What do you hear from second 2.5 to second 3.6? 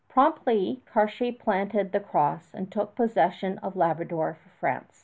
and took possession